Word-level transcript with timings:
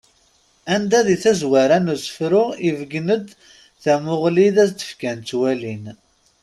Anda 0.75 0.99
di 1.07 1.15
tazwara 1.23 1.77
n 1.79 1.91
usefru 1.93 2.43
ibeggen-d 2.67 3.27
tamuɣli 3.83 4.45
i 4.47 4.51
d 4.55 4.57
as-fkan 4.63 5.17
twalin. 5.29 5.85